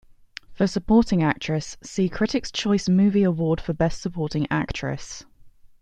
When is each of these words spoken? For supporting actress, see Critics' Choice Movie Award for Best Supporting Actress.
For 0.51 0.65
supporting 0.65 1.21
actress, 1.21 1.77
see 1.83 2.09
Critics' 2.09 2.51
Choice 2.51 2.89
Movie 2.89 3.21
Award 3.21 3.61
for 3.61 3.73
Best 3.73 4.01
Supporting 4.01 4.47
Actress. 4.49 5.25